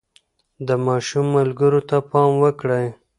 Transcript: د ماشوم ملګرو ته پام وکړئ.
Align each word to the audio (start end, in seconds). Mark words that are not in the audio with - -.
د 0.67 0.69
ماشوم 0.85 1.25
ملګرو 1.37 1.81
ته 1.89 1.97
پام 2.09 2.31
وکړئ. 2.43 2.87